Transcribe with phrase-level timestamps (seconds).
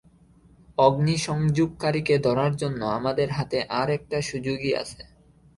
[0.77, 5.01] অগ্নিসংযোগকারীকে ধরার জন্য আমাদের হাতে আর একটা সুযোগই আছে।